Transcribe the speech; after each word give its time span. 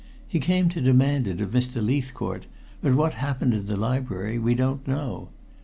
He 0.27 0.39
came 0.39 0.67
to 0.69 0.81
demand 0.81 1.27
it 1.27 1.41
of 1.41 1.51
Mr. 1.51 1.79
Leithcourt, 1.79 2.47
but 2.81 2.95
what 2.95 3.13
happened 3.13 3.53
in 3.53 3.67
the 3.67 3.77
library 3.77 4.39
we 4.39 4.55
don't 4.55 4.87
know. 4.87 5.29